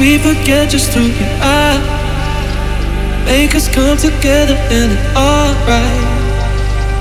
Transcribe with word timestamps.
we 0.00 0.18
forget 0.18 0.70
just 0.70 0.92
who 0.92 1.02
you 1.02 1.28
are. 1.42 1.78
Make 3.26 3.54
us 3.54 3.68
come 3.68 3.96
together 3.96 4.56
and 4.70 4.92
it's 4.92 5.16
alright. 5.16 6.04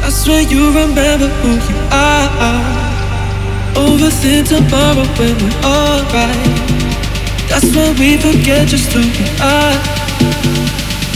I 0.06 0.10
swear 0.10 0.42
you 0.42 0.68
remember 0.68 1.28
who 1.42 1.52
you 1.68 1.78
are. 1.92 2.88
Overthink 3.84 4.48
tomorrow 4.50 5.06
when 5.18 5.34
we're 5.42 5.60
alright. 5.64 6.56
That's 7.50 7.70
when 7.76 7.96
we 8.00 8.18
forget 8.18 8.68
just 8.68 8.92
who 8.92 9.02
you 9.02 9.28
are. 9.42 9.78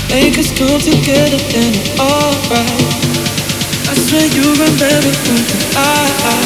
Make 0.10 0.38
us 0.38 0.50
come 0.58 0.80
together 0.80 1.40
and 1.60 1.74
it's 1.76 2.00
alright. 2.00 3.12
I 3.90 3.94
swear 4.06 4.26
you 4.38 4.46
remember 4.64 5.10
who 5.26 5.34
you 5.52 5.60
are. 5.78 6.41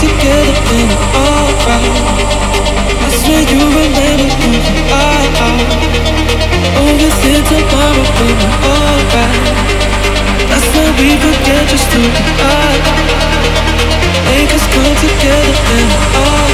Together 0.00 0.56
and 0.76 0.90
we're 0.92 1.10
alright. 1.24 1.94
That's 3.00 3.22
when 3.28 3.44
you 3.48 3.60
remember 3.64 4.28
who 4.40 4.50
are. 4.92 5.16
We're 8.20 8.52
alright. 8.72 9.44
That's 10.50 10.68
when 10.74 10.90
we 11.00 11.16
forget 11.20 11.68
just 11.68 11.88
who 11.92 12.00
we 12.00 12.24
are. 12.44 12.78
Make 14.30 14.50
us 14.56 14.66
come 14.72 14.94
together 15.00 15.56
and 15.76 15.88
alright. 16.16 16.45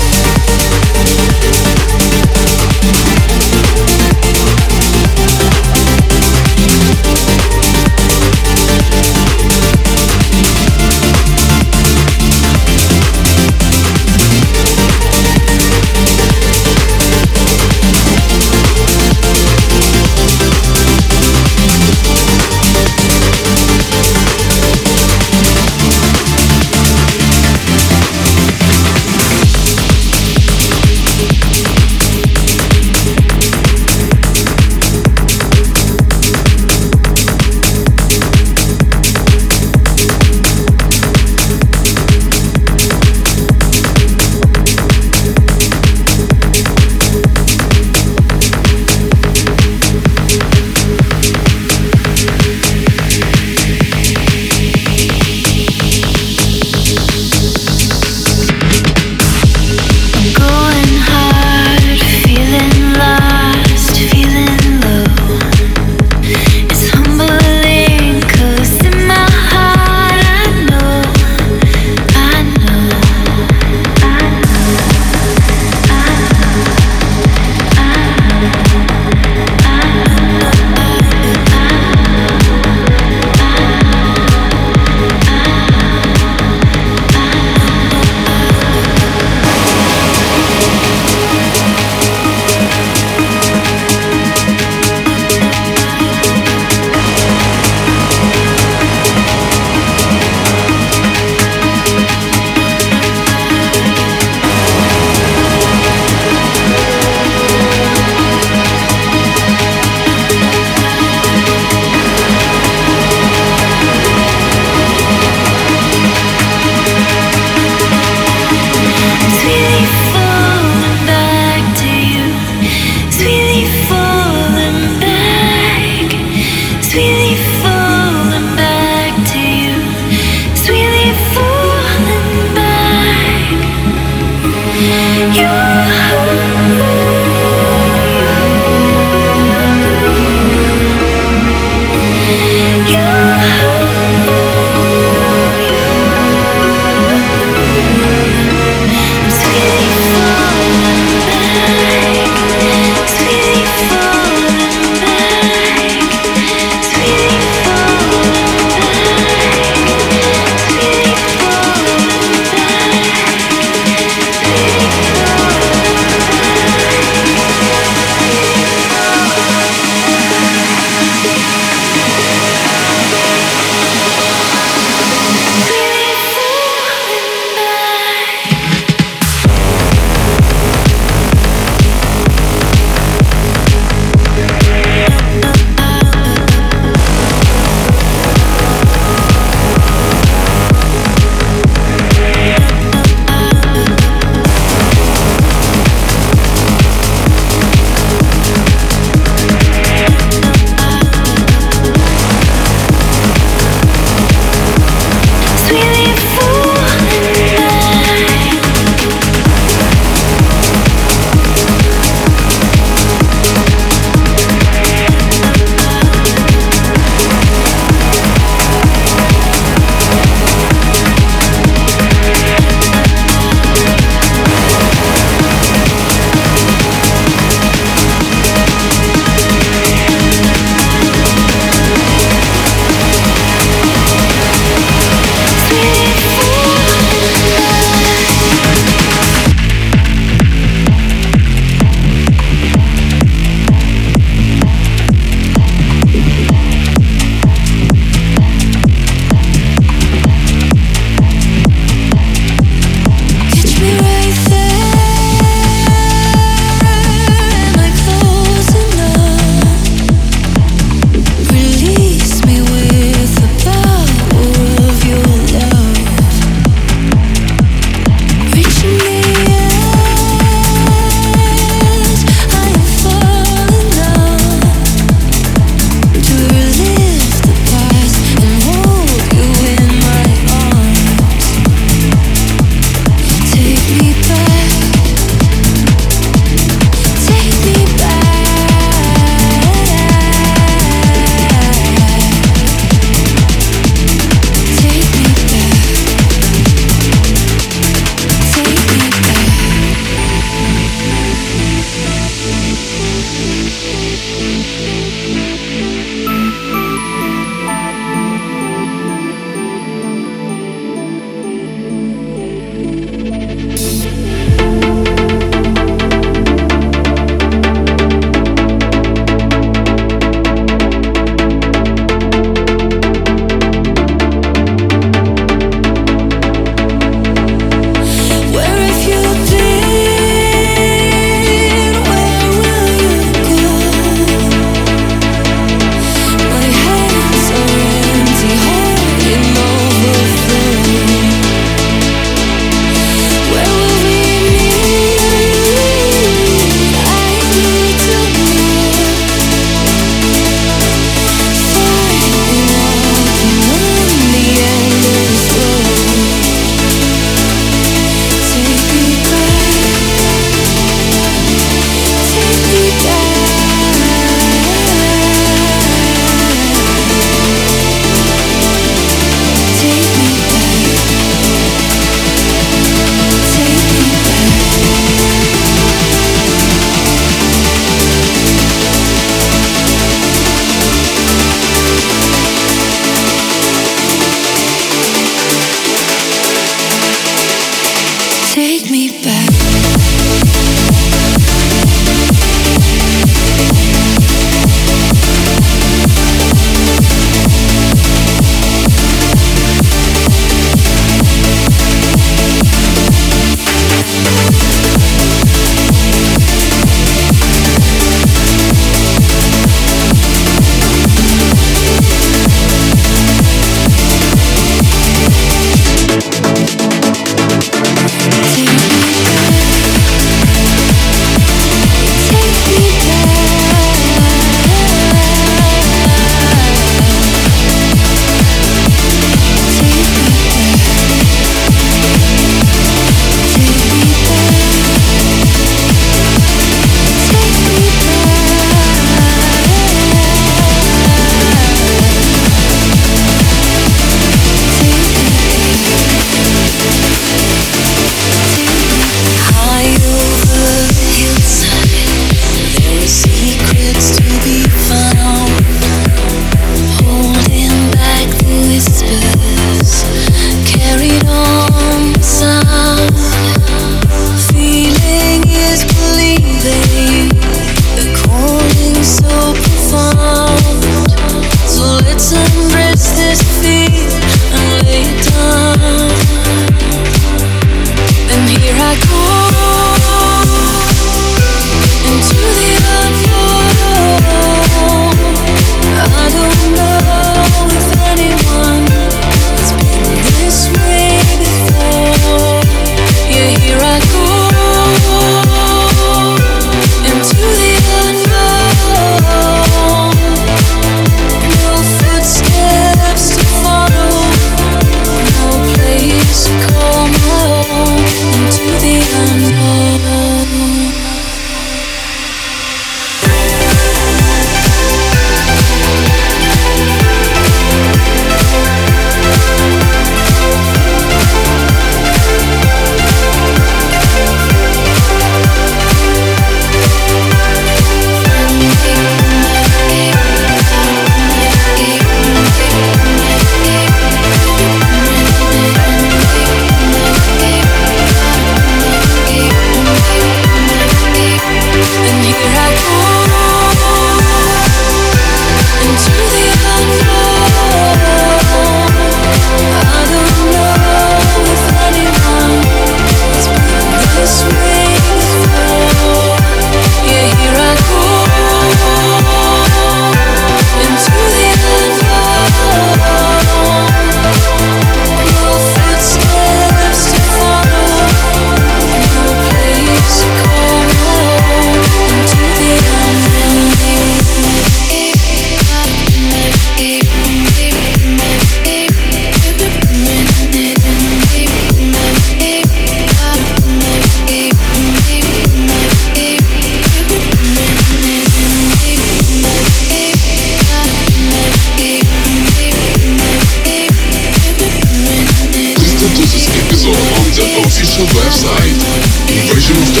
through 599.72 600.00